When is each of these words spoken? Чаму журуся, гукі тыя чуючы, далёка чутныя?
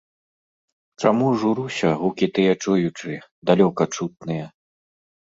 Чаму 1.01 1.27
журуся, 1.41 1.89
гукі 2.01 2.29
тыя 2.37 2.53
чуючы, 2.63 3.13
далёка 3.51 3.83
чутныя? 3.95 4.47